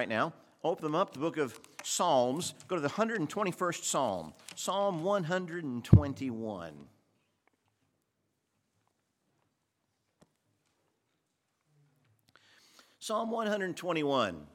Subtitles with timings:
[0.00, 0.32] right now.
[0.64, 2.54] Open them up, the book of Psalms.
[2.68, 6.72] Go to the 121st Psalm, Psalm 121.
[12.98, 14.46] Psalm 121.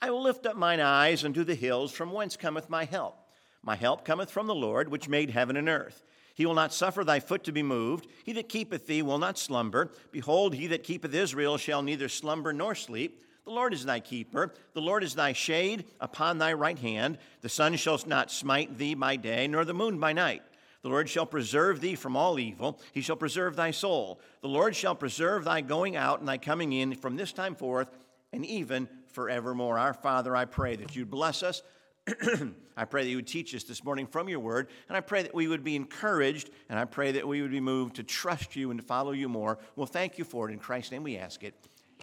[0.00, 3.18] I will lift up mine eyes unto the hills, from whence cometh my help.
[3.62, 6.02] My help cometh from the Lord, which made heaven and earth.
[6.34, 8.06] He will not suffer thy foot to be moved.
[8.24, 9.92] He that keepeth thee will not slumber.
[10.12, 13.22] Behold, he that keepeth Israel shall neither slumber nor sleep.
[13.44, 14.52] The Lord is thy keeper.
[14.72, 17.18] The Lord is thy shade upon thy right hand.
[17.40, 20.42] The sun shall not smite thee by day, nor the moon by night.
[20.82, 22.80] The Lord shall preserve thee from all evil.
[22.92, 24.20] He shall preserve thy soul.
[24.42, 27.88] The Lord shall preserve thy going out and thy coming in from this time forth
[28.32, 29.78] and even forevermore.
[29.78, 31.62] Our Father, I pray that you'd bless us.
[32.76, 35.22] I pray that you would teach us this morning from your word, and I pray
[35.22, 38.56] that we would be encouraged, and I pray that we would be moved to trust
[38.56, 39.58] you and to follow you more.
[39.76, 40.52] Well, thank you for it.
[40.52, 41.54] In Christ's name we ask it.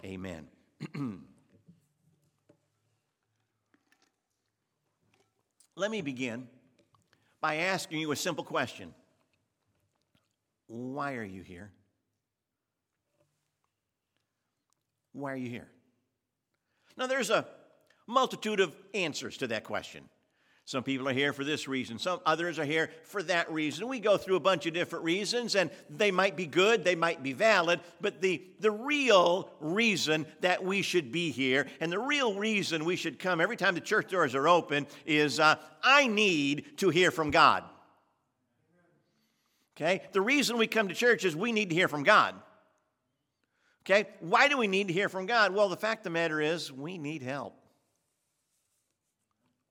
[0.04, 0.46] Amen.
[5.76, 6.46] Let me begin
[7.40, 8.94] by asking you a simple question
[10.66, 11.72] Why are you here?
[15.12, 15.68] Why are you here?
[16.96, 17.46] Now, there's a
[18.06, 20.08] multitude of answers to that question.
[20.70, 23.88] Some people are here for this reason, some others are here for that reason.
[23.88, 27.24] We go through a bunch of different reasons, and they might be good, they might
[27.24, 32.34] be valid, but the, the real reason that we should be here and the real
[32.34, 36.78] reason we should come every time the church doors are open is uh, I need
[36.78, 37.64] to hear from God.
[39.76, 40.02] Okay?
[40.12, 42.36] The reason we come to church is we need to hear from God.
[43.84, 44.08] Okay?
[44.20, 45.52] Why do we need to hear from God?
[45.52, 47.56] Well, the fact of the matter is we need help.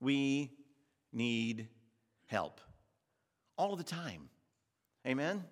[0.02, 0.59] We
[1.12, 1.68] need
[2.26, 2.62] help
[3.58, 4.30] all the time.
[5.06, 5.44] Amen?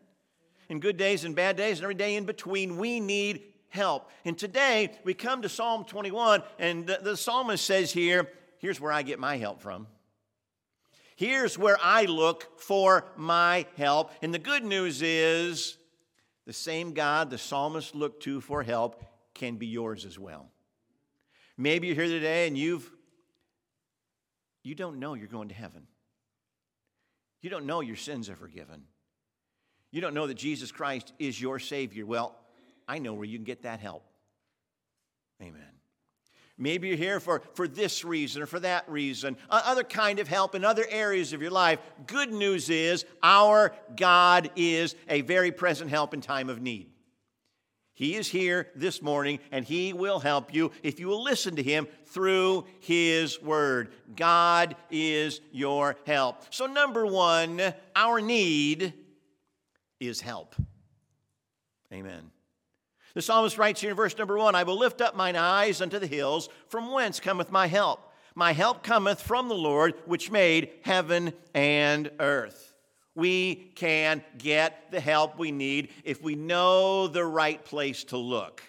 [0.69, 4.09] In good days and bad days and every day in between, we need help.
[4.25, 8.91] And today we come to Psalm 21, and the, the psalmist says here, here's where
[8.91, 9.87] I get my help from.
[11.15, 14.11] Here's where I look for my help.
[14.21, 15.77] And the good news is
[16.45, 19.03] the same God the psalmist looked to for help
[19.33, 20.51] can be yours as well.
[21.57, 22.91] Maybe you're here today and you've
[24.67, 25.83] you don't know you're going to heaven.
[27.41, 28.83] You don't know your sins are forgiven.
[29.91, 32.05] You don't know that Jesus Christ is your Savior.
[32.05, 32.35] Well,
[32.87, 34.03] I know where you can get that help.
[35.41, 35.61] Amen.
[36.57, 40.53] Maybe you're here for, for this reason or for that reason, other kind of help
[40.55, 41.79] in other areas of your life.
[42.05, 46.89] Good news is our God is a very present help in time of need.
[47.97, 51.63] He is here this morning and He will help you if you will listen to
[51.63, 53.91] Him through His Word.
[54.15, 56.43] God is your help.
[56.53, 57.59] So, number one,
[57.95, 58.93] our need
[59.99, 60.53] is help.
[61.91, 62.29] Amen.
[63.15, 65.97] The psalmist writes here in verse number one I will lift up mine eyes unto
[65.97, 68.13] the hills, from whence cometh my help?
[68.35, 72.66] My help cometh from the Lord, which made heaven and earth
[73.17, 78.61] we can get the help we need if we know the right place to look.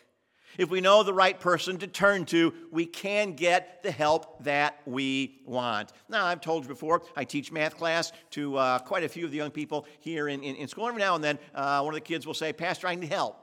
[0.57, 4.81] If we know the right person to turn to, we can get the help that
[4.87, 5.93] we want.
[6.09, 9.33] Now, I've told you before, I teach math class to uh, quite a few of
[9.33, 10.89] the young people here in, in, in school.
[10.89, 13.37] Every now and then, uh, one of the kids will say, Pastor, I need help.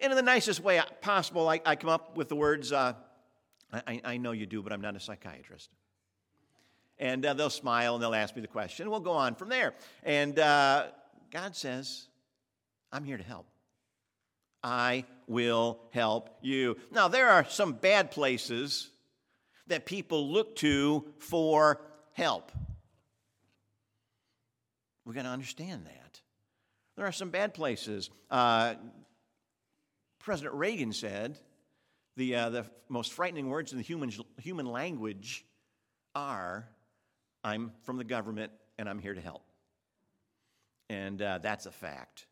[0.00, 2.94] And in the nicest way possible, I, I come up with the words, uh,
[3.72, 5.70] I, I know you do, but I'm not a psychiatrist
[6.98, 8.90] and uh, they'll smile and they'll ask me the question.
[8.90, 9.74] We'll go on from there.
[10.02, 10.86] And uh,
[11.30, 12.06] God says,
[12.92, 13.46] I'm here to help.
[14.62, 16.76] I will help you.
[16.90, 18.88] Now, there are some bad places
[19.66, 21.80] that people look to for
[22.12, 22.52] help.
[25.04, 26.20] We've got to understand that.
[26.96, 28.08] There are some bad places.
[28.30, 28.74] Uh,
[30.20, 31.38] President Reagan said
[32.16, 35.44] the, uh, the most frightening words in the human, human language
[36.14, 36.68] are
[37.44, 39.44] I'm from the government and I'm here to help.
[40.88, 42.26] And uh, that's a fact.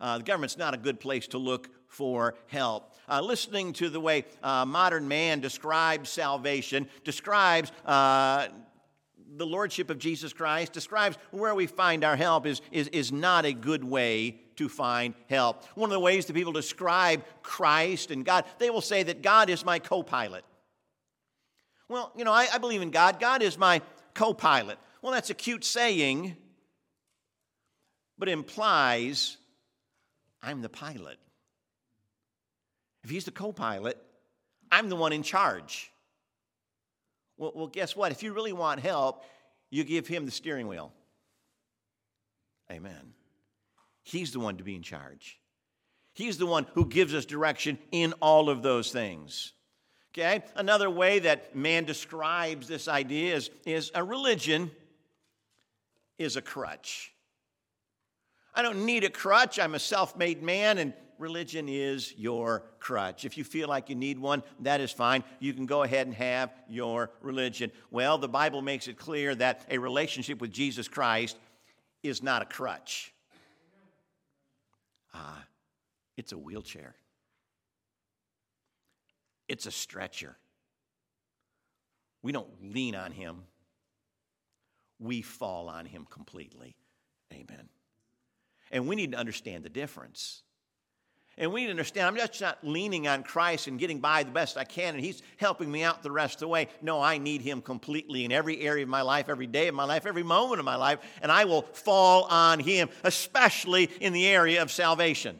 [0.00, 2.94] Uh, the government's not a good place to look for help.
[3.08, 8.48] Uh, listening to the way uh, modern man describes salvation, describes uh,
[9.36, 13.44] the lordship of Jesus Christ, describes where we find our help, is, is, is not
[13.44, 15.64] a good way to find help.
[15.74, 19.50] One of the ways that people describe Christ and God, they will say that God
[19.50, 20.44] is my co pilot.
[21.88, 23.20] Well, you know, I, I believe in God.
[23.20, 23.80] God is my
[24.16, 24.78] co pilot.
[25.02, 26.36] Well, that's a cute saying,
[28.18, 29.36] but implies
[30.42, 31.18] I'm the pilot.
[33.04, 34.02] If he's the co pilot,
[34.72, 35.92] I'm the one in charge.
[37.36, 38.10] Well, well, guess what?
[38.10, 39.22] If you really want help,
[39.70, 40.92] you give him the steering wheel.
[42.70, 43.12] Amen.
[44.02, 45.38] He's the one to be in charge.
[46.14, 49.52] He's the one who gives us direction in all of those things.
[50.16, 50.42] Okay?
[50.54, 54.70] Another way that man describes this idea is, is a religion
[56.18, 57.12] is a crutch.
[58.54, 59.58] I don't need a crutch.
[59.58, 63.26] I'm a self made man, and religion is your crutch.
[63.26, 65.22] If you feel like you need one, that is fine.
[65.40, 67.70] You can go ahead and have your religion.
[67.90, 71.36] Well, the Bible makes it clear that a relationship with Jesus Christ
[72.02, 73.12] is not a crutch,
[75.12, 75.44] ah,
[76.16, 76.94] it's a wheelchair,
[79.48, 80.36] it's a stretcher.
[82.22, 83.42] We don't lean on Him,
[84.98, 86.76] we fall on Him completely.
[87.32, 87.68] Amen.
[88.72, 90.42] And we need to understand the difference.
[91.38, 94.30] And we need to understand I'm just not leaning on Christ and getting by the
[94.30, 96.68] best I can, and He's helping me out the rest of the way.
[96.80, 99.84] No, I need Him completely in every area of my life, every day of my
[99.84, 104.26] life, every moment of my life, and I will fall on Him, especially in the
[104.26, 105.38] area of salvation.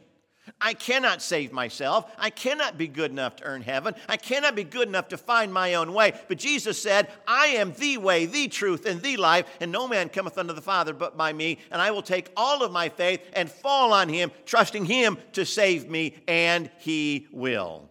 [0.59, 2.11] I cannot save myself.
[2.17, 3.95] I cannot be good enough to earn heaven.
[4.07, 6.13] I cannot be good enough to find my own way.
[6.27, 10.09] But Jesus said, I am the way, the truth, and the life, and no man
[10.09, 11.59] cometh unto the Father but by me.
[11.71, 15.45] And I will take all of my faith and fall on him, trusting him to
[15.45, 17.89] save me, and he will.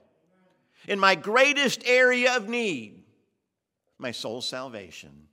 [0.88, 3.02] In my greatest area of need,
[3.98, 5.28] my soul's salvation,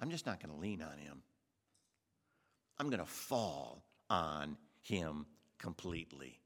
[0.00, 1.22] I'm just not going to lean on him.
[2.78, 5.26] I'm going to fall on him
[5.64, 6.38] completely.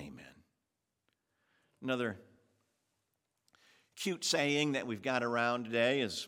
[0.00, 0.24] Amen.
[1.80, 2.16] Another
[3.94, 6.26] cute saying that we've got around today is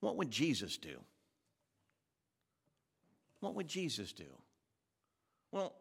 [0.00, 0.96] what would Jesus do?
[3.40, 4.24] What would Jesus do?
[5.52, 5.74] Well,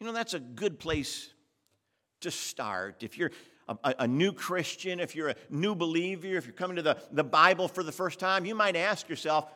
[0.00, 1.28] you know, that's a good place
[2.22, 3.02] to start.
[3.02, 3.32] If you're
[3.68, 7.24] a, a, new Christian, if you're a new believer, if you're coming to the, the
[7.24, 9.52] Bible for the first time, you might ask yourself,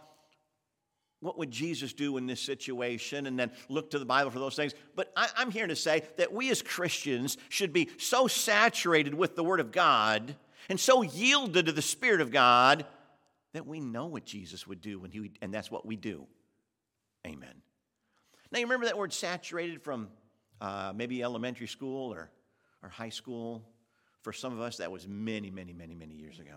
[1.21, 3.27] what would Jesus do in this situation?
[3.27, 4.75] And then look to the Bible for those things.
[4.97, 9.37] But I, am here to say that we as Christians should be so saturated with
[9.37, 10.35] the Word of God
[10.69, 12.87] and so yielded to the Spirit of God
[13.53, 16.27] that we know what Jesus would do, when he, and that's what we do.
[17.27, 17.63] Amen.
[18.51, 20.09] Now, you remember that word saturated from
[20.61, 22.31] uh, maybe elementary school or,
[22.83, 23.63] or high school?
[24.23, 26.53] For some of us, that was many, many, many, many years ago.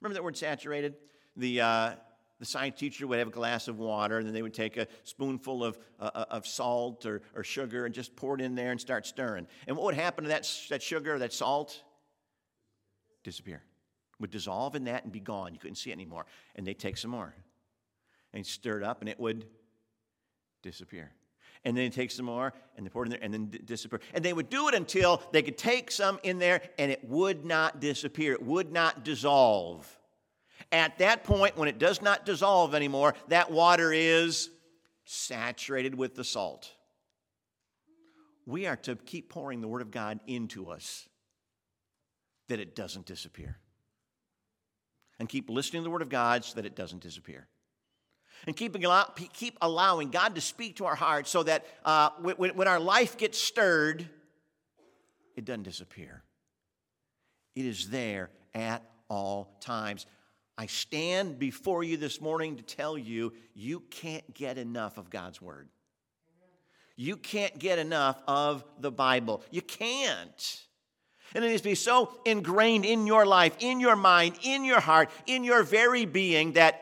[0.00, 0.94] Remember that word saturated?
[1.36, 1.60] The.
[1.60, 1.94] Uh,
[2.42, 4.88] the science teacher would have a glass of water, and then they would take a
[5.04, 8.72] spoonful of, uh, uh, of salt or, or sugar and just pour it in there
[8.72, 9.46] and start stirring.
[9.68, 11.80] And what would happen to that, that sugar that salt?
[13.22, 13.62] Disappear.
[14.18, 15.54] Would dissolve in that and be gone.
[15.54, 16.26] You couldn't see it anymore.
[16.56, 17.32] And they'd take some more.
[18.32, 19.46] And stir it up, and it would
[20.64, 21.12] disappear.
[21.64, 24.00] And then take some more, and they pour it in there, and then d- disappear.
[24.14, 27.44] And they would do it until they could take some in there, and it would
[27.44, 28.32] not disappear.
[28.32, 29.96] It would not dissolve.
[30.72, 34.48] At that point, when it does not dissolve anymore, that water is
[35.04, 36.70] saturated with the salt.
[38.46, 41.08] We are to keep pouring the Word of God into us
[42.48, 43.58] that it doesn't disappear.
[45.18, 47.46] And keep listening to the Word of God so that it doesn't disappear.
[48.46, 48.76] And keep,
[49.34, 53.16] keep allowing God to speak to our hearts so that uh, when, when our life
[53.16, 54.08] gets stirred,
[55.36, 56.24] it doesn't disappear.
[57.54, 60.06] It is there at all times.
[60.62, 65.42] I stand before you this morning to tell you you can't get enough of God's
[65.42, 65.68] Word.
[66.94, 69.42] You can't get enough of the Bible.
[69.50, 70.62] You can't.
[71.34, 74.78] And it needs to be so ingrained in your life, in your mind, in your
[74.78, 76.80] heart, in your very being that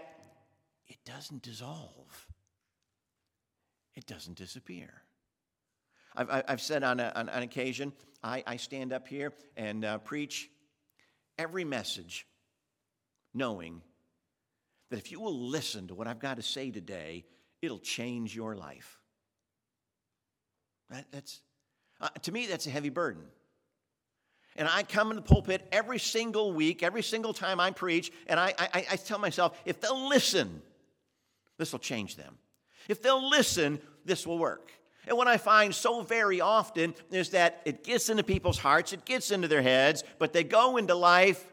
[0.86, 2.28] it doesn't dissolve,
[3.94, 4.92] it doesn't disappear.
[6.14, 9.96] I've, I've said on, a, on an occasion, I, I stand up here and uh,
[9.96, 10.50] preach
[11.38, 12.26] every message
[13.34, 13.82] knowing
[14.90, 17.24] that if you will listen to what I've got to say today,
[17.62, 18.98] it'll change your life.
[20.90, 21.40] That, that's,
[22.00, 23.22] uh, to me, that's a heavy burden.
[24.56, 28.40] And I come in the pulpit every single week, every single time I preach, and
[28.40, 30.60] I, I, I tell myself, if they'll listen,
[31.56, 32.36] this will change them.
[32.88, 34.72] If they'll listen, this will work.
[35.06, 39.04] And what I find so very often is that it gets into people's hearts, it
[39.04, 41.46] gets into their heads, but they go into life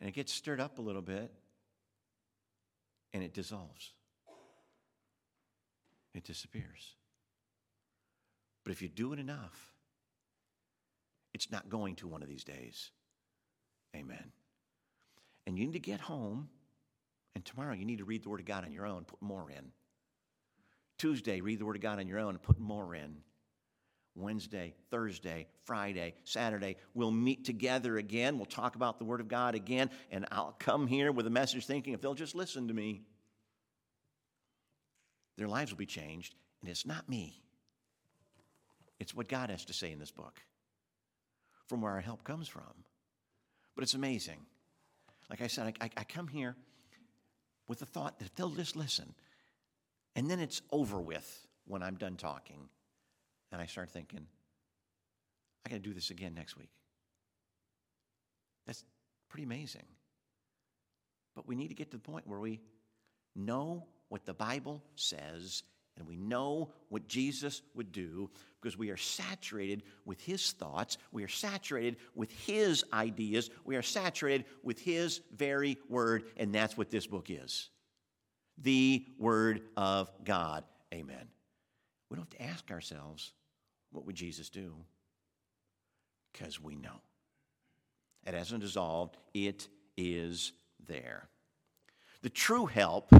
[0.00, 1.30] and it gets stirred up a little bit
[3.12, 3.92] and it dissolves.
[6.14, 6.94] It disappears.
[8.64, 9.74] But if you do it enough,
[11.32, 12.90] it's not going to one of these days.
[13.94, 14.32] Amen.
[15.46, 16.48] And you need to get home,
[17.34, 19.50] and tomorrow you need to read the Word of God on your own, put more
[19.50, 19.72] in.
[20.98, 23.16] Tuesday, read the Word of God on your own and put more in.
[24.14, 26.76] Wednesday, Thursday, Friday, Saturday.
[26.94, 28.36] We'll meet together again.
[28.36, 29.90] We'll talk about the Word of God again.
[30.10, 33.02] And I'll come here with a message thinking if they'll just listen to me,
[35.36, 36.34] their lives will be changed.
[36.60, 37.40] And it's not me,
[38.98, 40.40] it's what God has to say in this book.
[41.70, 42.84] from where our help comes from.
[43.76, 44.40] But it's amazing.
[45.30, 46.56] Like I said, I, I, come here
[47.68, 49.14] with the thought that if they'll just listen,
[50.16, 52.68] and then it's over with when I'm done talking,
[53.52, 54.26] and I start thinking,
[55.64, 56.70] I got to do this again next week.
[58.66, 58.84] That's
[59.28, 59.84] pretty amazing.
[61.34, 62.60] But we need to get to the point where we
[63.36, 65.62] know what the Bible says
[65.96, 68.30] and we know what Jesus would do
[68.60, 73.82] because we are saturated with his thoughts, we are saturated with his ideas, we are
[73.82, 77.70] saturated with his very word, and that's what this book is
[78.62, 80.64] the Word of God.
[80.92, 81.28] Amen.
[82.10, 83.32] We don't have to ask ourselves,
[83.92, 84.74] what would Jesus do?
[86.32, 87.00] Because we know.
[88.26, 90.52] It hasn't dissolved, it is
[90.86, 91.28] there.
[92.22, 93.10] The true help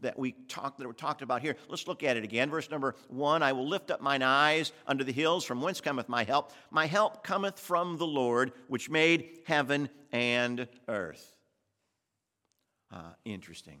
[0.00, 1.56] that we talked that we talked about here.
[1.68, 2.50] Let's look at it again.
[2.50, 6.08] Verse number one: I will lift up mine eyes unto the hills, from whence cometh
[6.08, 6.52] my help?
[6.70, 11.36] My help cometh from the Lord, which made heaven and earth.
[12.92, 13.80] Uh, interesting.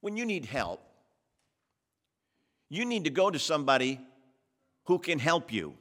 [0.00, 0.80] When you need help,
[2.68, 4.00] you need to go to somebody
[4.84, 5.74] who can help you.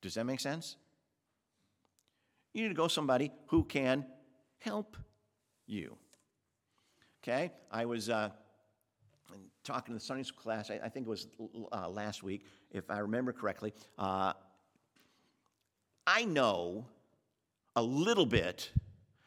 [0.00, 0.76] Does that make sense?
[2.52, 4.04] You need to go somebody who can
[4.58, 4.96] help
[5.66, 5.96] you.
[7.22, 7.52] Okay?
[7.70, 8.30] I was uh,
[9.64, 11.28] talking to the Sunday school class, I, I think it was
[11.72, 13.72] uh, last week, if I remember correctly.
[13.98, 14.32] Uh,
[16.06, 16.86] I know
[17.76, 18.70] a little bit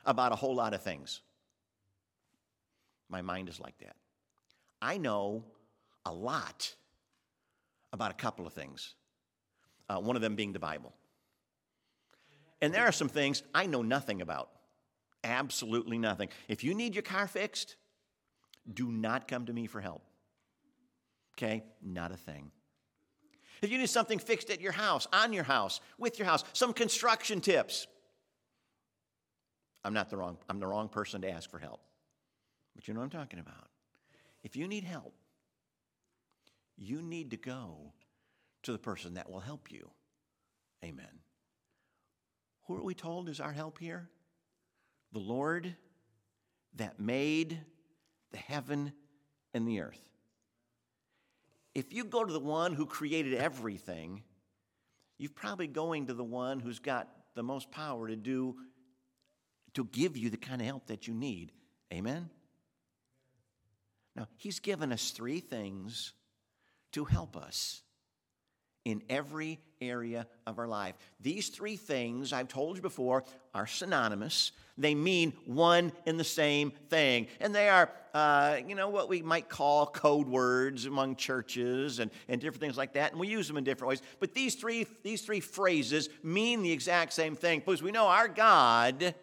[0.05, 1.21] about a whole lot of things.
[3.09, 3.95] My mind is like that.
[4.82, 5.44] I know
[6.05, 6.74] a lot
[7.94, 8.94] about a couple of things,
[9.89, 10.94] uh, one of them being the Bible.
[12.62, 14.50] And there are some things I know nothing about.
[15.24, 16.29] Absolutely nothing.
[16.48, 17.75] If you need your car fixed,
[18.72, 20.03] do not come to me for help.
[21.38, 21.63] Okay?
[21.82, 22.51] Not a thing.
[23.62, 26.74] If you need something fixed at your house, on your house, with your house, some
[26.74, 27.88] construction tips,
[29.84, 31.82] I'm not the wrong, I'm the wrong person to ask for help.
[32.75, 33.70] But you know what I'm talking about.
[34.46, 35.16] If you need help,
[36.78, 37.94] you need to go
[38.62, 39.90] to the person that will help you.
[40.84, 41.20] Amen.
[42.68, 44.08] Who are we told is our help here?
[45.14, 45.75] The Lord
[46.75, 47.60] that made
[48.32, 48.94] the heaven
[49.56, 50.08] and the earth.
[51.74, 54.22] If you go to the one who created everything,
[55.18, 58.58] you're probably going to the one who's got the most power to do
[59.74, 61.52] to give you the kind of help that you need.
[61.92, 62.30] Amen.
[64.15, 66.13] Now, he's given us three things
[66.93, 67.81] to help us
[68.86, 70.95] in every area of our life.
[71.19, 74.51] These three things, I've told you before, are synonymous.
[74.77, 77.27] They mean one and the same thing.
[77.39, 82.12] And they are, uh, you know, what we might call code words among churches and,
[82.29, 83.12] and different things like that.
[83.12, 84.01] And we use them in different ways.
[84.19, 88.27] But these three, these three phrases mean the exact same thing because we know our
[88.27, 89.15] God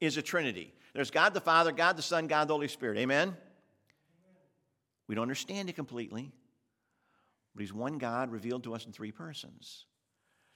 [0.00, 0.72] is a Trinity.
[0.94, 2.98] There's God the Father, God the Son, God the Holy Spirit.
[2.98, 3.36] Amen?
[5.08, 6.32] We don't understand it completely.
[7.54, 9.84] But he's one God revealed to us in three persons.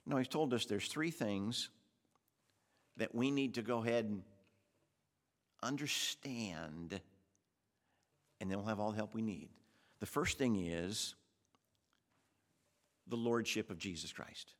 [0.05, 1.69] No, he's told us there's three things
[2.97, 4.23] that we need to go ahead and
[5.61, 6.99] understand,
[8.39, 9.49] and then we'll have all the help we need.
[9.99, 11.15] The first thing is
[13.07, 14.53] the Lordship of Jesus Christ.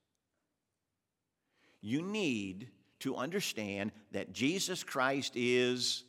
[1.81, 6.03] You need to understand that Jesus Christ is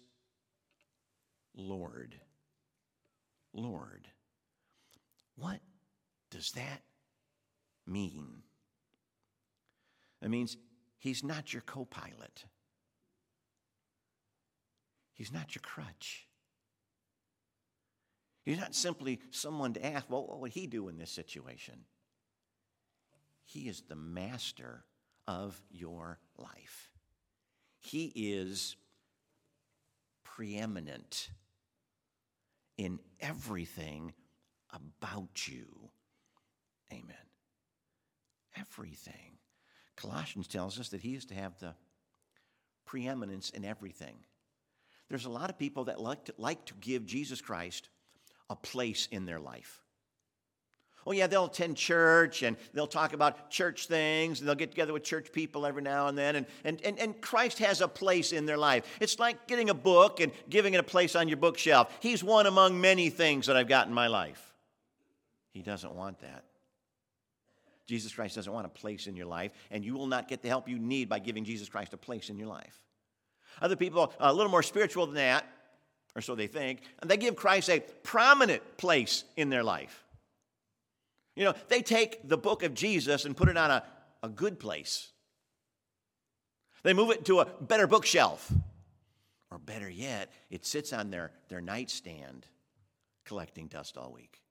[1.55, 2.15] Lord.
[3.59, 4.09] Lord.
[5.37, 5.61] What
[6.31, 6.83] does that
[7.87, 8.43] mean?
[10.23, 10.57] It means
[10.99, 12.45] he's not your co pilot,
[15.13, 16.25] he's not your crutch.
[18.45, 21.85] He's not simply someone to ask, well, what would he do in this situation?
[23.45, 24.85] He is the master
[25.27, 26.89] of your life.
[27.79, 28.77] He is
[30.25, 31.29] preeminent
[32.79, 34.15] in everything
[34.73, 35.67] about you.
[36.93, 37.17] Amen.
[38.57, 39.37] Everything.
[39.97, 41.75] Colossians tells us that he is to have the
[42.87, 44.17] preeminence in everything.
[45.09, 47.89] There's a lot of people that like to, like to give Jesus Christ
[48.49, 49.83] a place in their life.
[51.09, 54.93] Oh, yeah, they'll attend church and they'll talk about church things and they'll get together
[54.93, 56.37] with church people every now and then.
[56.37, 58.85] And, and, and, and Christ has a place in their life.
[59.01, 61.97] It's like getting a book and giving it a place on your bookshelf.
[62.01, 64.55] He's one among many things that I've got in my life.
[65.51, 66.45] He doesn't want that.
[67.87, 70.49] Jesus Christ doesn't want a place in your life, and you will not get the
[70.49, 72.83] help you need by giving Jesus Christ a place in your life.
[73.63, 75.47] Other people a little more spiritual than that,
[76.15, 80.05] or so they think, and they give Christ a prominent place in their life.
[81.39, 83.85] You know, they take the book of Jesus and put it on a,
[84.25, 85.13] a good place.
[86.83, 88.53] They move it to a better bookshelf.
[89.53, 92.45] Or better yet, it sits on their, their nightstand
[93.25, 94.43] collecting dust all week.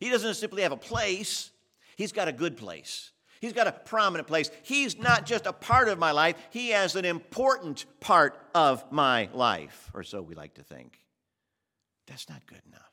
[0.00, 1.50] He doesn't simply have a place,
[1.96, 3.12] he's got a good place.
[3.42, 4.50] He's got a prominent place.
[4.62, 9.28] He's not just a part of my life, he has an important part of my
[9.34, 10.98] life, or so we like to think.
[12.06, 12.89] That's not good enough.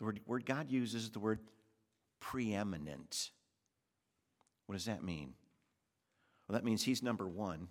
[0.00, 1.38] The word, word God uses is the word
[2.18, 3.30] preeminent.
[4.66, 5.34] What does that mean?
[6.48, 7.68] Well, that means he's number one.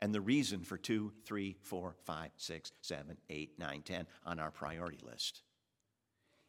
[0.00, 4.50] And the reason for two, three, four, five, six, seven, eight, nine, ten on our
[4.50, 5.42] priority list.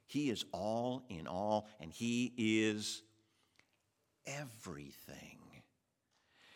[0.06, 3.04] He is all in all, and He is
[4.26, 5.38] everything.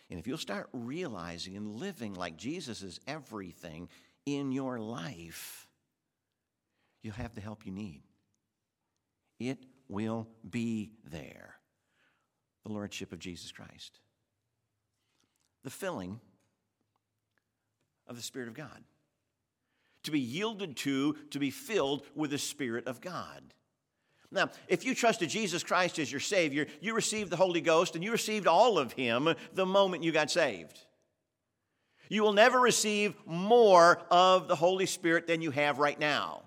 [0.09, 3.89] And if you'll start realizing and living like Jesus is everything
[4.25, 5.67] in your life,
[7.03, 8.01] you'll have the help you need.
[9.39, 11.55] It will be there.
[12.65, 13.99] The Lordship of Jesus Christ.
[15.63, 16.19] The filling
[18.07, 18.83] of the Spirit of God.
[20.03, 23.53] To be yielded to, to be filled with the Spirit of God.
[24.31, 28.03] Now, if you trusted Jesus Christ as your Savior, you received the Holy Ghost and
[28.03, 30.79] you received all of Him the moment you got saved.
[32.09, 36.43] You will never receive more of the Holy Spirit than you have right now.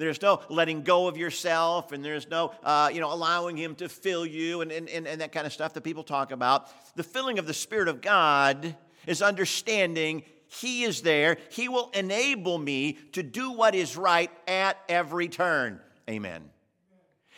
[0.00, 3.88] There's no letting go of yourself, and there's no, uh, you know, allowing Him to
[3.88, 6.68] fill you, and, and, and that kind of stuff that people talk about.
[6.96, 8.74] The filling of the Spirit of God
[9.06, 11.36] is understanding He is there.
[11.50, 15.80] He will enable me to do what is right at every turn.
[16.08, 16.48] Amen.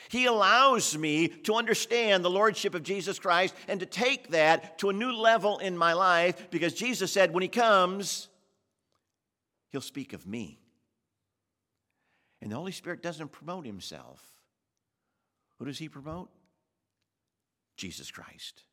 [0.09, 4.91] He allows me to understand the Lordship of Jesus Christ and to take that to
[4.91, 8.29] a new level in my life because Jesus said, when He comes,
[9.71, 10.62] He'll speak of me.
[12.43, 14.21] And the Holy Spirit doesn't promote Himself.
[15.59, 16.29] Who does He promote?
[17.77, 18.65] Jesus Christ.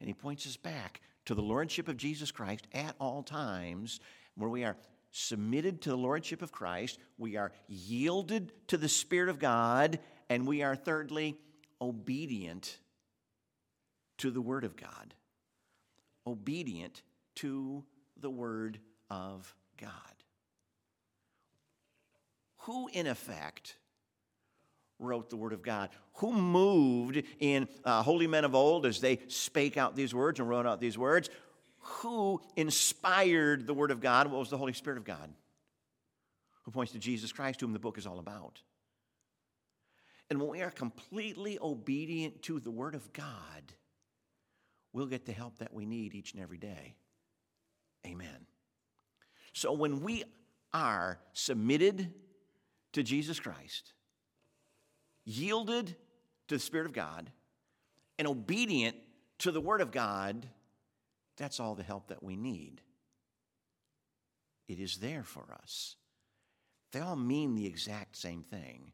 [0.00, 4.00] And He points us back to the Lordship of Jesus Christ at all times,
[4.34, 4.76] where we are
[5.12, 10.44] submitted to the Lordship of Christ, we are yielded to the Spirit of God, and
[10.44, 11.36] we are thirdly
[11.80, 12.78] obedient
[14.18, 15.14] to the Word of God.
[16.26, 17.02] Obedient
[17.36, 17.84] to
[18.16, 19.90] the Word of God.
[22.62, 23.76] Who, in effect,
[24.98, 25.90] wrote the Word of God?
[26.14, 30.48] Who moved in uh, holy men of old as they spake out these words and
[30.48, 31.30] wrote out these words?
[31.82, 34.28] who inspired the Word of God?
[34.28, 35.32] What was the Holy Spirit of God?
[36.64, 38.60] Who points to Jesus Christ, whom the book is all about.
[40.30, 43.74] And when we are completely obedient to the Word of God,
[44.92, 46.94] we'll get the help that we need each and every day.
[48.06, 48.46] Amen.
[49.52, 50.22] So when we
[50.72, 52.14] are submitted
[52.92, 53.92] to Jesus Christ,
[55.24, 55.96] yielded
[56.48, 57.30] to the Spirit of God,
[58.18, 58.96] and obedient
[59.38, 60.46] to the Word of God,
[61.36, 62.80] that's all the help that we need.
[64.68, 65.96] It is there for us.
[66.92, 68.92] They all mean the exact same thing.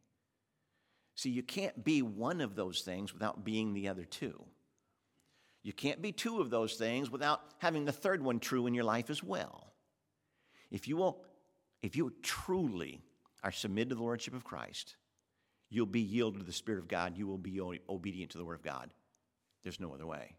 [1.14, 4.44] See, you can't be one of those things without being the other two.
[5.64, 8.84] You can't be two of those things without having the third one true in your
[8.84, 9.72] life as well.
[10.70, 11.24] If you will,
[11.82, 13.02] if you truly
[13.42, 14.96] are submitted to the Lordship of Christ,
[15.70, 17.16] you'll be yielded to the Spirit of God.
[17.16, 18.90] You will be obedient to the Word of God.
[19.62, 20.36] There's no other way.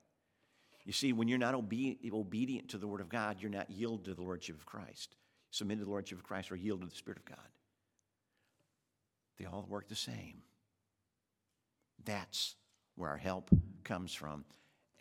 [0.86, 4.06] You see, when you're not obe- obedient to the Word of God, you're not yielded
[4.06, 5.16] to the Lordship of Christ.
[5.52, 7.38] Submitted to the Lordship of Christ or yielded to the Spirit of God.
[9.38, 10.42] They all work the same.
[12.04, 12.56] That's
[12.96, 13.50] where our help
[13.84, 14.46] comes from.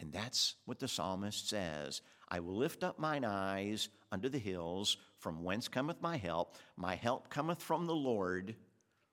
[0.01, 4.97] And that's what the psalmist says I will lift up mine eyes unto the hills,
[5.19, 6.57] from whence cometh my help.
[6.77, 8.55] My help cometh from the Lord,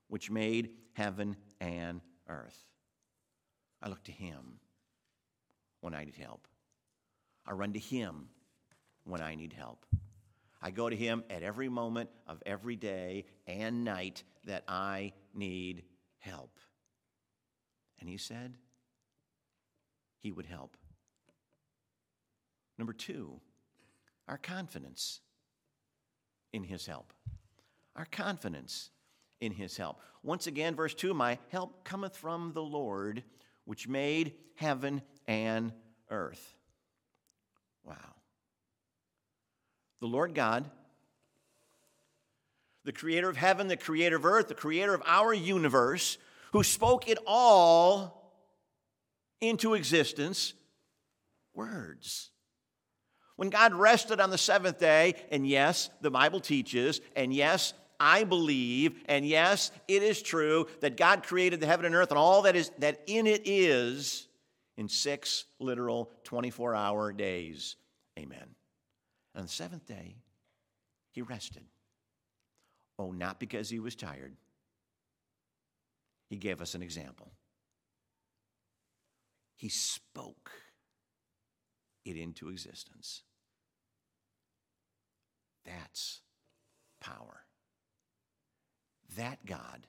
[0.07, 2.65] which made heaven and earth.
[3.81, 4.59] I look to him
[5.81, 6.47] when I need help.
[7.47, 8.29] I run to Him
[9.03, 9.85] when I need help.
[10.61, 15.83] I go to Him at every moment of every day and night that I need
[16.17, 16.59] help.
[17.99, 18.57] And He said
[20.19, 20.75] He would help.
[22.77, 23.39] Number two,
[24.27, 25.21] our confidence
[26.55, 27.11] in His help.
[27.97, 28.89] Our confidence
[29.41, 29.99] in His help.
[30.23, 33.23] Once again, verse 2 My help cometh from the Lord,
[33.65, 35.73] which made heaven and
[36.09, 36.55] earth.
[37.83, 37.95] Wow.
[39.99, 40.65] The Lord God,
[42.85, 46.17] the creator of heaven, the creator of earth, the creator of our universe,
[46.53, 48.33] who spoke it all
[49.41, 50.53] into existence,
[51.53, 52.31] words.
[53.35, 58.23] When God rested on the seventh day, and yes, the Bible teaches, and yes, I
[58.23, 62.43] believe, and yes, it is true that God created the heaven and earth and all
[62.43, 64.27] that is that in it is
[64.77, 67.75] in six literal 24 hour days.
[68.17, 68.55] Amen.
[69.35, 70.15] On the seventh day,
[71.11, 71.63] he rested.
[72.97, 74.35] Oh, not because he was tired.
[76.29, 77.31] He gave us an example.
[79.57, 80.51] He spoke
[82.05, 83.23] it into existence.
[85.65, 86.21] That's
[87.01, 87.41] power.
[89.17, 89.87] That God,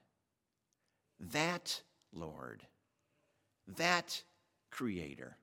[1.33, 1.81] that
[2.13, 2.63] Lord,
[3.77, 4.23] that
[4.71, 5.37] Creator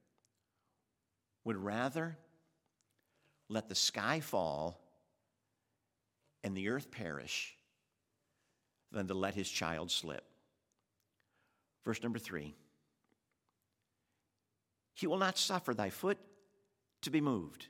[1.44, 2.18] would rather
[3.50, 4.80] let the sky fall
[6.44, 7.56] and the earth perish
[8.92, 10.24] than to let his child slip.
[11.84, 12.56] Verse number three
[14.94, 16.18] He will not suffer thy foot
[17.04, 17.68] to be moved.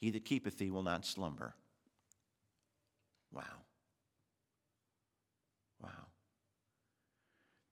[0.00, 1.54] He that keepeth thee will not slumber.
[3.32, 3.42] Wow.
[5.82, 5.90] Wow.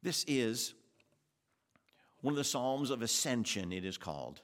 [0.02, 0.74] This is
[2.20, 4.40] one of the Psalms of Ascension, it is called.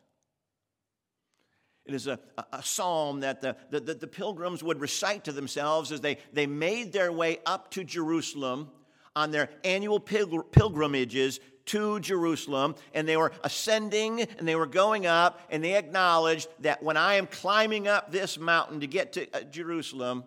[1.86, 2.20] It is a,
[2.52, 6.92] a, psalm that the, the, the pilgrims would recite to themselves as they, they made
[6.92, 8.70] their way up to Jerusalem
[9.16, 11.40] on their annual pilgrimages
[11.70, 16.82] to Jerusalem, and they were ascending and they were going up, and they acknowledged that
[16.82, 20.24] when I am climbing up this mountain to get to uh, Jerusalem,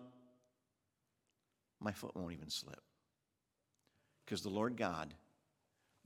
[1.80, 2.80] my foot won't even slip.
[4.24, 5.12] Because the Lord God,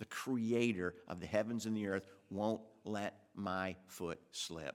[0.00, 4.74] the creator of the heavens and the earth, won't let my foot slip.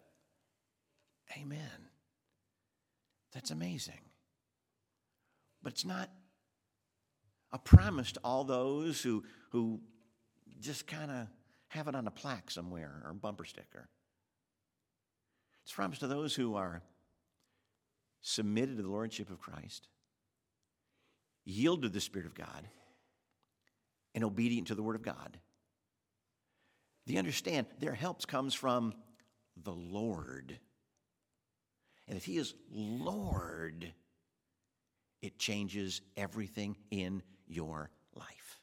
[1.41, 1.89] Amen.
[3.33, 3.99] That's amazing.
[5.61, 6.09] But it's not
[7.51, 9.81] a promise to all those who, who
[10.63, 11.27] just kind of
[11.67, 13.89] have it on a plaque somewhere or a bumper sticker.
[15.63, 16.81] It's a promise to those who are
[18.21, 19.87] submitted to the Lordship of Christ,
[21.45, 22.67] yield to the Spirit of God,
[24.15, 25.37] and obedient to the Word of God.
[27.05, 28.93] They understand their help comes from
[29.61, 30.57] the Lord.
[32.07, 33.91] And if He is Lord,
[35.21, 38.59] it changes everything in your life.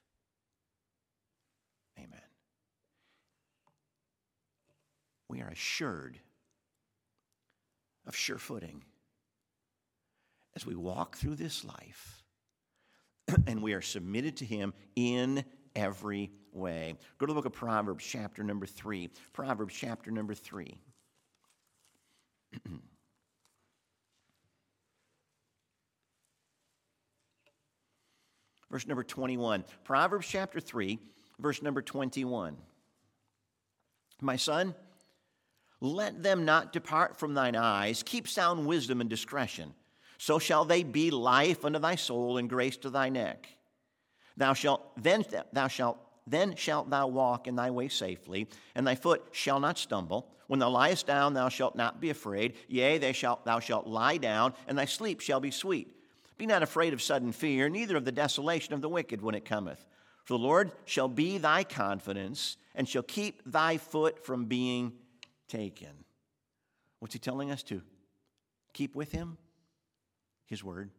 [1.98, 2.20] Amen.
[5.30, 6.18] We are assured
[8.04, 8.82] of sure footing
[10.56, 12.24] as we walk through this life
[13.46, 15.44] and we are submitted to Him in
[15.76, 16.96] every way.
[17.18, 19.08] Go to the book of Proverbs, chapter number three.
[19.32, 20.76] Proverbs, chapter number three.
[28.68, 29.64] verse number 21.
[29.84, 30.98] Proverbs chapter 3,
[31.38, 32.56] verse number 21.
[34.20, 34.74] My son,
[35.80, 38.02] let them not depart from thine eyes.
[38.02, 39.74] Keep sound wisdom and discretion.
[40.18, 43.48] So shall they be life unto thy soul and grace to thy neck.
[44.36, 48.94] Thou shalt then thou shalt then shalt thou walk in thy way safely, and thy
[48.94, 50.30] foot shall not stumble.
[50.46, 52.54] When thou liest down, thou shalt not be afraid.
[52.68, 55.96] Yea, shalt, thou shalt lie down, and thy sleep shall be sweet.
[56.38, 59.44] Be not afraid of sudden fear, neither of the desolation of the wicked when it
[59.44, 59.86] cometh.
[60.24, 64.92] For the Lord shall be thy confidence, and shall keep thy foot from being
[65.50, 66.04] taken.
[67.00, 67.82] What's he telling us to
[68.72, 69.36] keep with him?
[70.46, 70.90] His word,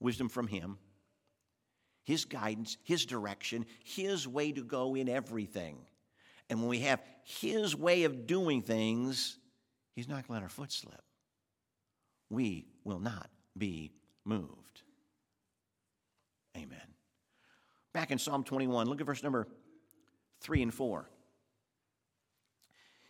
[0.00, 0.78] wisdom from him,
[2.02, 5.78] his guidance, his direction, his way to go in everything.
[6.48, 9.38] And when we have his way of doing things,
[9.94, 11.02] he's not going to let our foot slip.
[12.30, 13.92] We will not be
[14.24, 14.82] moved.
[16.56, 16.78] Amen.
[17.92, 19.46] Back in Psalm 21, look at verse number
[20.40, 21.08] 3 and 4.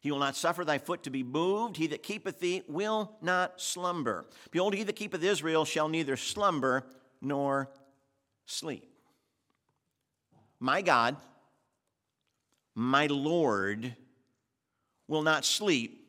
[0.04, 1.78] He will not suffer thy foot to be moved.
[1.78, 4.26] He that keepeth thee will not slumber.
[4.50, 6.84] Behold, he that keepeth Israel shall neither slumber
[7.22, 7.70] nor
[8.44, 8.86] sleep.
[10.60, 11.16] My God,
[12.74, 13.96] my Lord,
[15.08, 16.06] will not sleep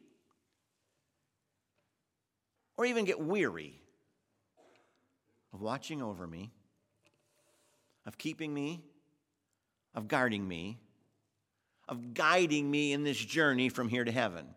[2.76, 3.80] or even get weary
[5.54, 6.52] of watching over me,
[8.06, 8.84] of keeping me,
[9.94, 10.80] of guarding me,
[11.88, 14.48] of guiding me in this journey from here to heaven.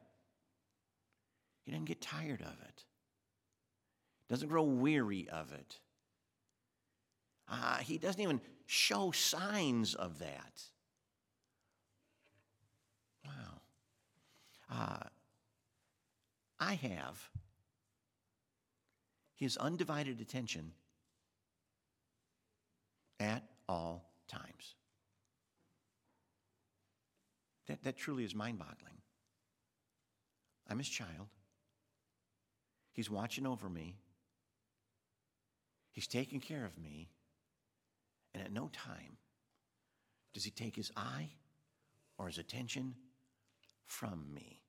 [1.64, 2.84] He doesn't get tired of it,
[4.28, 5.78] doesn't grow weary of it.
[7.50, 10.62] Uh, he doesn't even show signs of that.
[13.24, 13.60] Wow.
[14.70, 15.08] Uh,
[16.60, 17.30] I have
[19.36, 20.72] his undivided attention
[23.20, 24.74] at all times.
[27.68, 28.98] That, that truly is mind boggling.
[30.68, 31.28] I'm his child.
[32.92, 33.96] He's watching over me.
[35.92, 37.08] He's taking care of me,
[38.34, 39.16] and at no time
[40.32, 41.30] does he take his eye
[42.18, 42.94] or his attention
[43.86, 44.60] from me.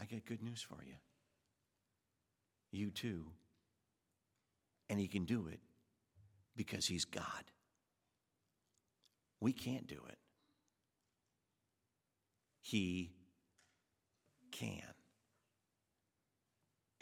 [0.00, 0.94] I got good news for you.
[2.70, 3.24] You too.
[4.90, 5.60] And he can do it
[6.56, 7.44] because he's God.
[9.44, 10.16] We can't do it.
[12.62, 13.10] He
[14.50, 14.80] can.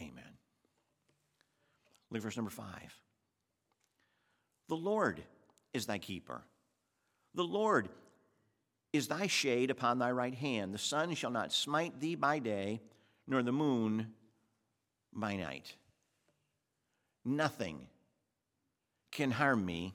[0.00, 0.24] Amen.
[2.10, 2.92] Look at verse number five.
[4.68, 5.22] The Lord
[5.72, 6.42] is thy keeper.
[7.36, 7.88] The Lord
[8.92, 10.74] is thy shade upon thy right hand.
[10.74, 12.80] The sun shall not smite thee by day,
[13.28, 14.14] nor the moon
[15.12, 15.76] by night.
[17.24, 17.86] Nothing
[19.12, 19.94] can harm me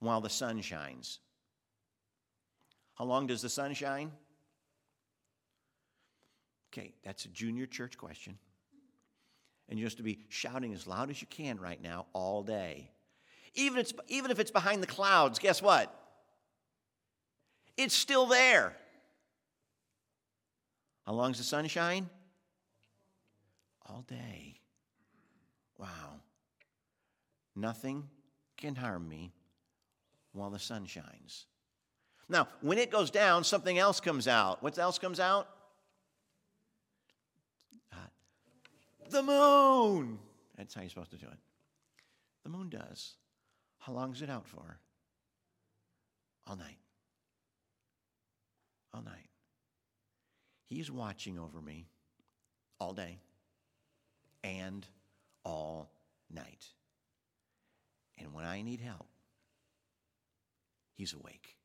[0.00, 1.20] while the sun shines.
[2.94, 4.10] How long does the sun shine?
[6.72, 8.38] Okay, that's a junior church question.
[9.68, 12.90] And you're have to be shouting as loud as you can right now all day.
[13.54, 15.94] Even, it's, even if it's behind the clouds, guess what?
[17.76, 18.76] It's still there.
[21.06, 22.08] How long does the sun shine?
[23.86, 24.60] All day.
[25.78, 26.20] Wow.
[27.54, 28.04] Nothing
[28.56, 29.32] can harm me
[30.32, 31.46] while the sun shines.
[32.28, 34.62] Now, when it goes down, something else comes out.
[34.62, 35.48] What else comes out?
[37.92, 37.96] Uh,
[39.10, 40.18] the moon.
[40.56, 41.38] That's how you're supposed to do it.
[42.44, 43.14] The moon does.
[43.78, 44.78] How long is it out for?
[46.46, 46.78] All night.
[48.92, 49.28] All night.
[50.66, 51.86] He's watching over me
[52.78, 53.18] all day
[54.44, 54.86] and
[55.44, 55.90] all
[56.30, 56.66] night.
[58.18, 59.06] And when I need help,
[60.98, 61.56] he's awake.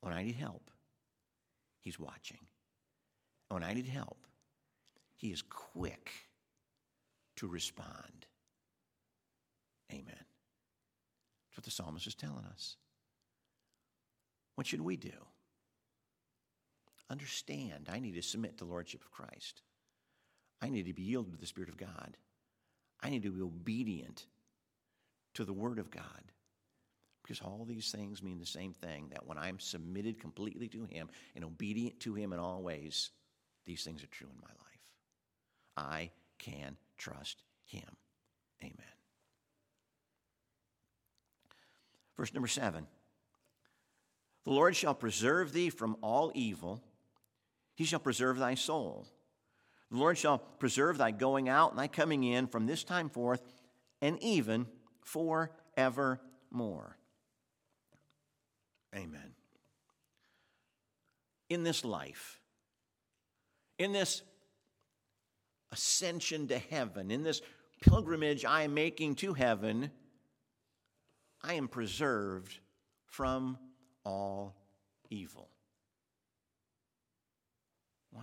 [0.00, 0.70] When I need help,
[1.80, 2.40] he's watching.
[3.48, 4.26] When I need help,
[5.16, 6.10] he is quick
[7.36, 8.26] to respond.
[9.92, 10.04] Amen.
[10.08, 12.76] That's what the psalmist is telling us.
[14.56, 15.10] What should we do?
[17.08, 19.62] Understand, I need to submit to the Lordship of Christ.
[20.62, 22.16] I need to be yielded to the Spirit of God.
[23.02, 24.26] I need to be obedient
[25.34, 26.32] to the Word of God.
[27.30, 31.08] Because all these things mean the same thing that when I'm submitted completely to Him
[31.36, 33.10] and obedient to Him in all ways,
[33.66, 34.80] these things are true in my life.
[35.76, 37.86] I can trust Him.
[38.60, 38.74] Amen.
[42.16, 42.88] Verse number seven
[44.44, 46.82] The Lord shall preserve thee from all evil,
[47.76, 49.06] He shall preserve thy soul.
[49.92, 53.40] The Lord shall preserve thy going out and thy coming in from this time forth
[54.02, 54.66] and even
[55.04, 56.96] forevermore.
[58.94, 59.34] Amen.
[61.48, 62.40] In this life,
[63.78, 64.22] in this
[65.72, 67.40] ascension to heaven, in this
[67.80, 69.90] pilgrimage I am making to heaven,
[71.42, 72.58] I am preserved
[73.06, 73.58] from
[74.04, 74.56] all
[75.08, 75.48] evil.
[78.12, 78.22] Wow.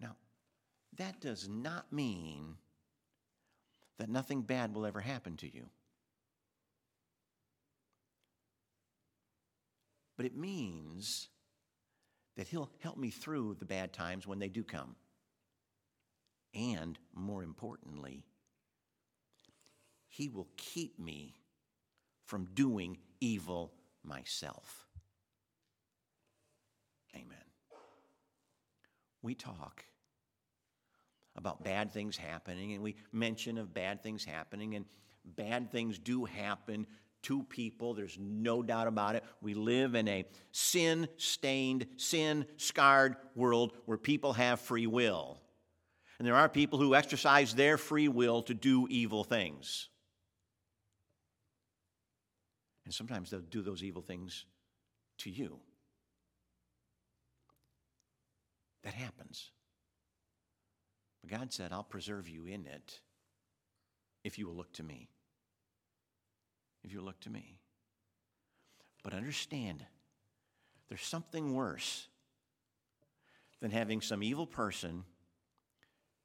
[0.00, 0.16] Now,
[0.96, 2.56] that does not mean
[3.98, 5.66] that nothing bad will ever happen to you.
[10.20, 11.30] But it means
[12.36, 14.94] that He'll help me through the bad times when they do come.
[16.52, 18.26] And more importantly,
[20.08, 21.36] He will keep me
[22.26, 23.72] from doing evil
[24.04, 24.84] myself.
[27.16, 27.38] Amen.
[29.22, 29.86] We talk
[31.34, 34.84] about bad things happening, and we mention of bad things happening, and
[35.24, 36.86] bad things do happen
[37.22, 37.94] to people.
[37.94, 39.24] There's no doubt about it.
[39.40, 45.38] We live in a sin stained, sin scarred world where people have free will.
[46.18, 49.88] And there are people who exercise their free will to do evil things.
[52.84, 54.44] And sometimes they'll do those evil things
[55.18, 55.60] to you.
[58.82, 59.50] That happens.
[61.22, 63.00] But God said, I'll preserve you in it
[64.24, 65.08] if you will look to me.
[66.84, 67.58] If you look to me.
[69.02, 69.84] But understand,
[70.88, 72.08] there's something worse
[73.60, 75.04] than having some evil person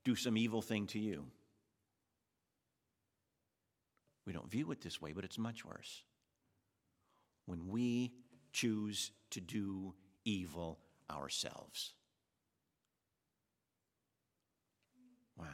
[0.04, 1.26] do some evil thing to you.
[4.26, 6.04] We don't view it this way, but it's much worse.
[7.46, 8.14] When we
[8.54, 10.80] choose to do evil
[11.12, 11.94] ourselves.
[15.38, 15.46] Wow.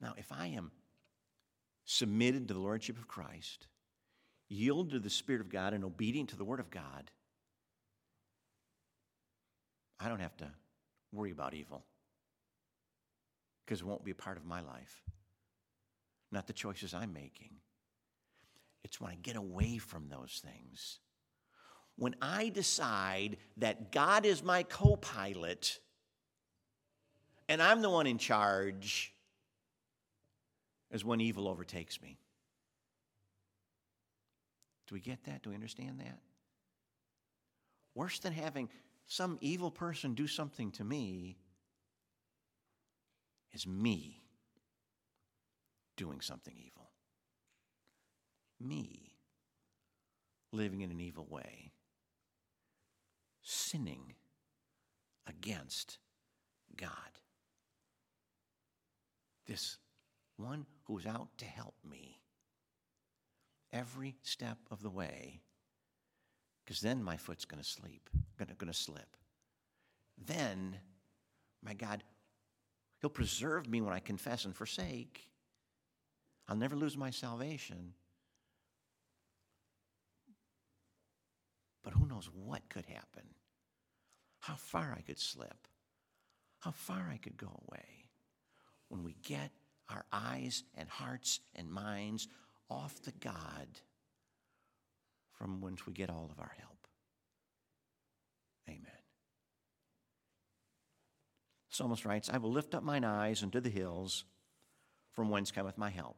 [0.00, 0.72] Now, if I am
[1.84, 3.66] submitted to the Lordship of Christ,
[4.48, 7.10] yield to the Spirit of God, and obedient to the Word of God,
[10.00, 10.48] I don't have to
[11.12, 11.84] worry about evil.
[13.64, 15.02] because it won't be a part of my life,
[16.30, 17.50] not the choices I'm making.
[18.84, 20.98] It's when I get away from those things.
[21.96, 25.78] When I decide that God is my co pilot
[27.48, 29.11] and I'm the one in charge,
[30.92, 32.18] is when evil overtakes me.
[34.86, 35.42] Do we get that?
[35.42, 36.18] Do we understand that?
[37.94, 38.68] Worse than having
[39.06, 41.38] some evil person do something to me
[43.52, 44.22] is me
[45.96, 46.90] doing something evil.
[48.60, 49.12] Me
[50.52, 51.72] living in an evil way,
[53.42, 54.14] sinning
[55.26, 55.98] against
[56.76, 56.90] God.
[59.46, 59.78] This
[60.36, 62.20] one who's out to help me
[63.72, 65.40] every step of the way,
[66.62, 69.16] because then my foot's going to sleep, going to slip.
[70.18, 70.76] Then,
[71.64, 72.02] my God,
[73.00, 75.26] He'll preserve me when I confess and forsake.
[76.46, 77.94] I'll never lose my salvation.
[81.82, 83.24] But who knows what could happen?
[84.40, 85.66] How far I could slip,
[86.60, 88.10] how far I could go away
[88.88, 89.50] when we get
[89.88, 92.28] our eyes and hearts and minds
[92.68, 93.68] off the God
[95.32, 96.86] from whence we get all of our help.
[98.68, 98.80] Amen.
[101.68, 104.24] Psalmist writes, I will lift up mine eyes unto the hills,
[105.12, 106.16] from whence cometh my help.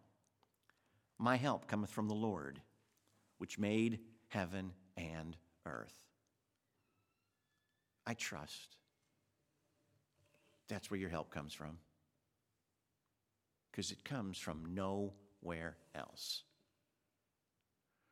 [1.18, 2.61] My help cometh from the Lord,
[3.38, 5.94] which made heaven and earth.
[8.07, 8.77] I trust
[10.68, 11.79] that's where your help comes from.
[13.74, 16.44] Because it comes from nowhere else.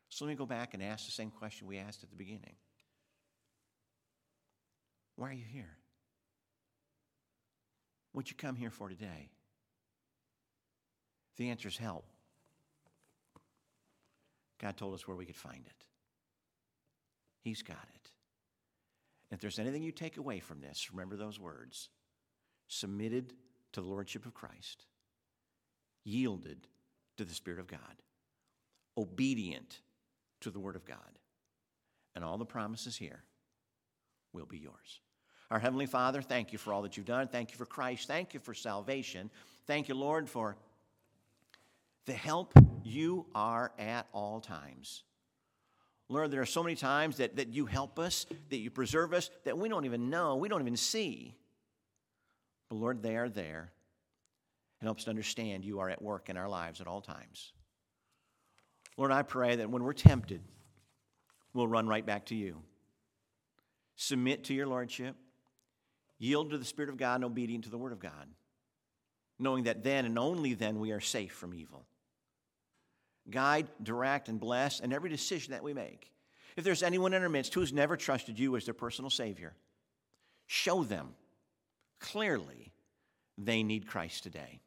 [0.09, 2.57] So let me go back and ask the same question we asked at the beginning
[5.15, 5.77] Why are you here?
[8.11, 9.31] What'd you come here for today?
[11.37, 12.07] The answer is help.
[14.61, 15.85] God told us where we could find it.
[17.41, 18.11] He's got it.
[19.31, 21.89] If there's anything you take away from this, remember those words
[22.67, 23.33] submitted
[23.75, 24.87] to the Lordship of Christ,
[26.05, 26.67] yielded
[27.17, 28.03] to the Spirit of God,
[28.97, 29.81] obedient
[30.41, 30.99] to the Word of God,
[32.15, 33.23] and all the promises here
[34.33, 35.01] will be yours.
[35.51, 37.29] Our Heavenly Father, thank you for all that you've done.
[37.29, 38.09] Thank you for Christ.
[38.09, 39.31] Thank you for salvation.
[39.67, 40.57] Thank you, Lord, for
[42.07, 45.05] the help you are at all times.
[46.09, 49.31] Lord, there are so many times that, that you help us, that you preserve us,
[49.45, 51.35] that we don't even know, we don't even see.
[52.69, 53.73] But Lord, they are there.
[54.83, 57.53] It helps to understand you are at work in our lives at all times.
[58.97, 60.43] Lord, I pray that when we're tempted,
[61.55, 62.61] we'll run right back to you.
[63.97, 65.17] Submit to your Lordship
[66.23, 68.29] yield to the Spirit of God and obedient to the Word of God,
[69.41, 71.85] knowing that then and only then we are safe from evil.
[73.29, 76.13] Guide, direct, and bless in every decision that we make.
[76.57, 79.55] If there's anyone in our midst who's never trusted you as their personal Savior,
[80.47, 81.15] show them
[81.99, 82.73] clearly
[83.37, 84.62] they need Christ today.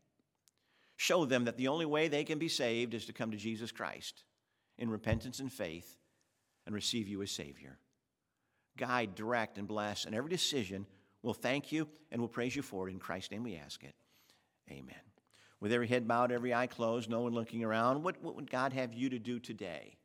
[0.97, 3.71] Show them that the only way they can be saved is to come to Jesus
[3.71, 4.23] Christ
[4.77, 5.97] in repentance and faith
[6.65, 7.77] and receive you as Savior.
[8.77, 10.85] Guide, direct, and bless in every decision
[11.25, 12.91] We'll thank you and we'll praise you for it.
[12.91, 13.95] In Christ's name we ask it.
[14.69, 14.93] Amen.
[15.59, 18.73] With every head bowed, every eye closed, no one looking around, what, what would God
[18.73, 19.97] have you to do today?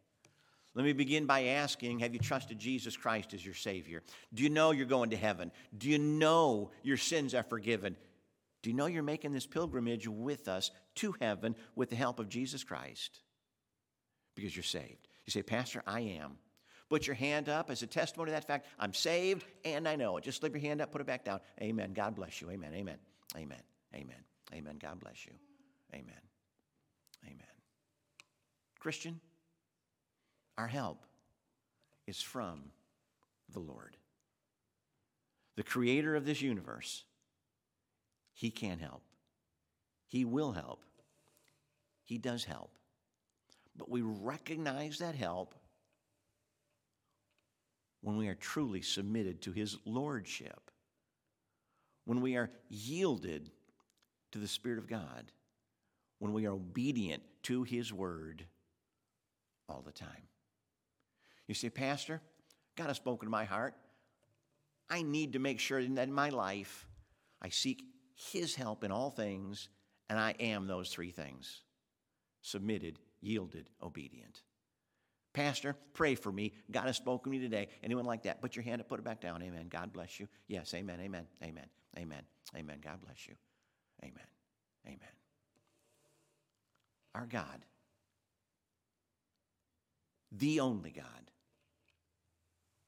[0.75, 4.03] Let me begin by asking Have you trusted Jesus Christ as your Savior?
[4.33, 5.53] Do you know you're going to heaven?
[5.77, 7.97] Do you know your sins are forgiven?
[8.63, 12.29] Do you know you're making this pilgrimage with us to heaven with the help of
[12.29, 13.21] Jesus Christ?
[14.35, 15.09] Because you're saved.
[15.27, 16.37] You say, Pastor, I am.
[16.89, 18.67] Put your hand up as a testimony to that fact.
[18.79, 20.25] I'm saved and I know it.
[20.25, 21.41] Just slip your hand up, put it back down.
[21.63, 21.93] Amen.
[21.93, 22.51] God bless you.
[22.51, 22.73] Amen.
[22.75, 22.99] Amen.
[23.37, 23.63] Amen.
[23.95, 24.17] Amen.
[24.53, 24.77] Amen.
[24.81, 25.33] God bless you.
[25.95, 26.21] Amen.
[27.25, 27.47] Amen.
[28.81, 29.21] Christian,
[30.59, 31.07] our help
[32.07, 32.65] is from
[33.53, 33.97] the Lord.
[35.57, 37.05] The creator of this universe.
[38.33, 39.03] He can help.
[40.07, 40.85] He will help.
[42.05, 42.73] He does help.
[43.77, 45.55] But we recognize that help
[48.03, 50.71] when we are truly submitted to His Lordship,
[52.05, 53.51] when we are yielded
[54.33, 55.33] to the Spirit of God,
[56.19, 58.45] when we are obedient to His Word
[59.69, 60.29] all the time.
[61.47, 62.21] You say, Pastor,
[62.77, 63.75] God has spoken to my heart.
[64.89, 66.87] I need to make sure that in my life
[67.41, 67.83] I seek
[68.33, 69.69] His help in all things,
[70.09, 71.63] and I am those three things
[72.43, 74.43] submitted, yielded, obedient.
[75.33, 76.53] Pastor, pray for me.
[76.71, 77.69] God has spoken to me today.
[77.83, 78.41] Anyone like that?
[78.41, 79.43] Put your hand up, put it back down.
[79.43, 79.67] Amen.
[79.69, 80.27] God bless you.
[80.49, 81.67] Yes, amen, amen, amen,
[81.97, 82.23] amen,
[82.57, 82.79] amen.
[82.83, 83.35] God bless you.
[84.03, 84.27] Amen.
[84.87, 84.99] Amen.
[87.15, 87.65] Our God,
[90.33, 91.05] the only God,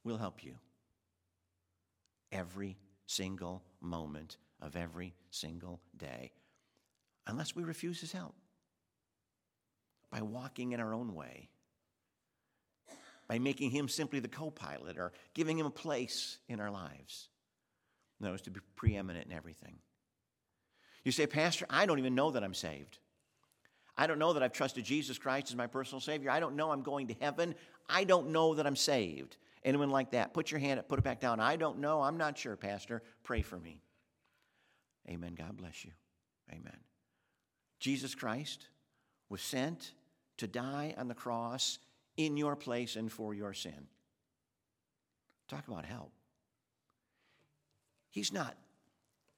[0.05, 0.55] will help you
[2.33, 2.77] every
[3.07, 6.33] single moment of every single day,
[7.27, 8.35] unless we refuse His help
[10.11, 11.49] by walking in our own way,
[13.29, 17.29] by making Him simply the co pilot or giving Him a place in our lives.
[18.21, 19.75] No, to be preeminent in everything.
[21.05, 22.99] You say, Pastor, I don't even know that I'm saved.
[23.97, 26.31] I don't know that I've trusted Jesus Christ as my personal Savior.
[26.31, 27.55] I don't know I'm going to heaven.
[27.89, 29.37] I don't know that I'm saved.
[29.65, 30.33] Anyone like that?
[30.33, 31.41] Put your hand up, put it back down.
[31.41, 32.01] I don't know.
[32.01, 33.03] I'm not sure, Pastor.
[33.23, 33.83] Pray for me.
[35.09, 35.35] Amen.
[35.35, 35.93] God bless you.
[36.51, 36.79] Amen.
[37.81, 38.69] Jesus Christ
[39.29, 39.93] was sent
[40.39, 41.79] to die on the cross
[42.17, 43.89] in your place and for your sin.
[45.49, 46.13] Talk about help.
[48.11, 48.57] He's not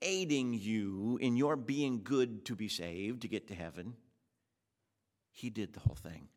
[0.03, 3.95] aiding you in your being good to be saved, to get to heaven.
[5.31, 6.29] He did the whole thing.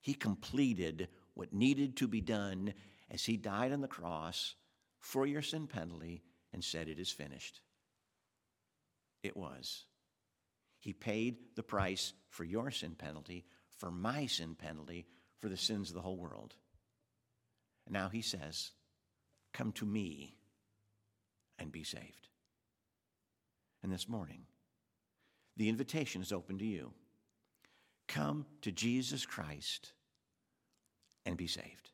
[0.00, 2.74] He completed what needed to be done
[3.10, 4.54] as he died on the cross
[5.00, 7.60] for your sin penalty and said, It is finished.
[9.22, 9.84] It was.
[10.78, 13.44] He paid the price for your sin penalty,
[13.76, 15.06] for my sin penalty,
[15.40, 16.54] for the sins of the whole world.
[17.88, 18.72] Now he says,
[19.52, 20.36] Come to me
[21.58, 22.28] and be saved.
[23.82, 24.42] And this morning,
[25.56, 26.92] the invitation is open to you.
[28.06, 29.92] Come to Jesus Christ
[31.26, 31.90] and be saved.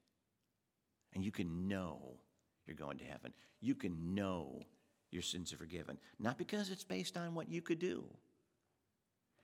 [1.12, 2.18] And you can know
[2.66, 3.32] you're going to heaven.
[3.60, 4.62] You can know
[5.10, 5.98] your sins are forgiven.
[6.18, 8.04] Not because it's based on what you could do,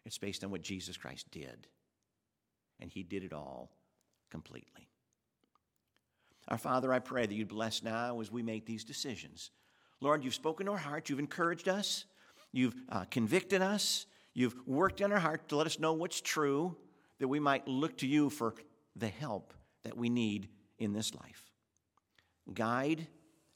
[0.05, 1.67] it's based on what Jesus Christ did.
[2.81, 3.71] And He did it all
[4.31, 4.89] completely.
[6.49, 9.51] Our Father, I pray that you'd bless now as we make these decisions.
[10.01, 12.07] Lord, you've spoken to our hearts, you've encouraged us,
[12.53, 16.75] you've uh, convicted us, you've worked in our heart to let us know what's true,
[17.19, 18.55] that we might look to you for
[18.97, 19.53] the help
[19.85, 20.49] that we need
[20.79, 21.50] in this life.
[22.53, 23.07] Guide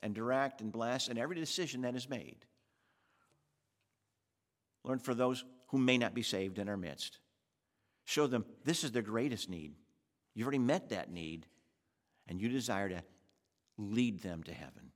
[0.03, 2.45] and direct and bless in every decision that is made.
[4.85, 7.19] Learn for those who may not be saved in our midst,
[8.05, 9.73] show them this is their greatest need.
[10.35, 11.47] You've already met that need,
[12.29, 13.03] and you desire to
[13.79, 14.93] lead them to heaven.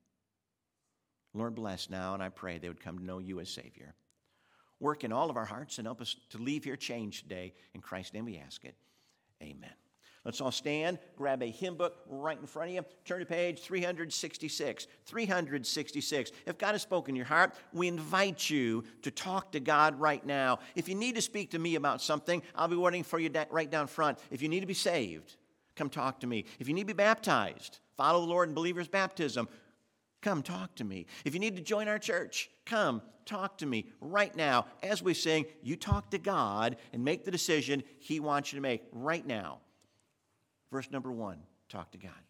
[1.34, 3.95] Lord, bless now, and I pray they would come to know you as Savior.
[4.80, 7.55] Work in all of our hearts and help us to leave here changed today.
[7.74, 8.76] In Christ's name we ask it.
[9.43, 9.70] Amen.
[10.24, 13.60] Let's all stand, grab a hymn book right in front of you, turn to page
[13.60, 14.86] 366.
[15.06, 16.32] 366.
[16.44, 20.24] If God has spoken in your heart, we invite you to talk to God right
[20.26, 20.58] now.
[20.74, 23.70] If you need to speak to me about something, I'll be waiting for you right
[23.70, 24.18] down front.
[24.30, 25.36] If you need to be saved,
[25.76, 26.44] come talk to me.
[26.58, 29.48] If you need to be baptized, follow the Lord in believer's baptism,
[30.20, 31.06] come talk to me.
[31.24, 34.66] If you need to join our church, come talk to me right now.
[34.82, 38.62] As we sing, you talk to God and make the decision He wants you to
[38.62, 39.60] make right now.
[40.70, 41.38] Verse number one
[41.68, 42.28] talk to God.